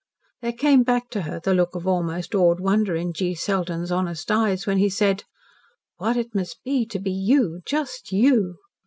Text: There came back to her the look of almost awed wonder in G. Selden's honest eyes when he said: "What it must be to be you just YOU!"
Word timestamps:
There 0.41 0.51
came 0.51 0.81
back 0.81 1.11
to 1.11 1.21
her 1.21 1.39
the 1.39 1.53
look 1.53 1.75
of 1.75 1.85
almost 1.85 2.33
awed 2.33 2.59
wonder 2.59 2.95
in 2.95 3.13
G. 3.13 3.35
Selden's 3.35 3.91
honest 3.91 4.31
eyes 4.31 4.65
when 4.65 4.79
he 4.79 4.89
said: 4.89 5.25
"What 5.97 6.17
it 6.17 6.33
must 6.33 6.63
be 6.63 6.87
to 6.87 6.97
be 6.97 7.11
you 7.11 7.61
just 7.67 8.11
YOU!" 8.11 8.57